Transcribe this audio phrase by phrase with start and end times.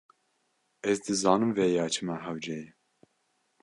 [0.89, 2.67] Ez dizanim vêya çima hewce ye.